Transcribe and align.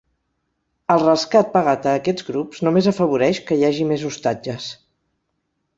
El 0.93 1.03
rescat 1.03 1.51
pagat 1.57 1.85
a 1.91 1.95
aquests 1.99 2.27
grups 2.31 2.65
només 2.69 2.91
afavoreix 2.93 3.45
que 3.51 3.61
hi 3.61 3.69
hagi 3.69 3.87
més 3.95 4.09
ostatges. 4.13 4.73